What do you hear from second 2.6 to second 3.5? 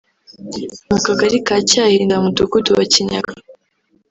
wa Kinyaga